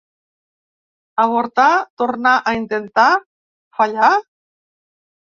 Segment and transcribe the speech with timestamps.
[1.23, 1.67] Avortar,
[2.01, 3.05] tornar a intentar,
[3.81, 4.09] fallar?